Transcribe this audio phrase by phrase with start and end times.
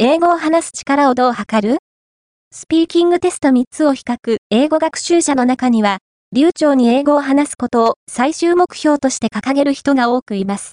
[0.00, 1.78] 英語を話す力をどう測る？
[2.52, 5.98] スピーキングテスト3つを比較、英語学習者の中には、
[6.32, 10.66] 流暢に英語を話すことを最終目標として掲げる人が多くいます。